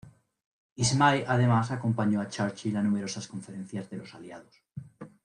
Ismay 0.77 1.25
además 1.27 1.69
acompañó 1.69 2.21
a 2.21 2.27
Churchill 2.27 2.75
a 2.75 2.81
numerosas 2.81 3.27
conferencias 3.27 3.87
de 3.91 3.97
los 3.97 4.11
Aliados. 4.15 4.63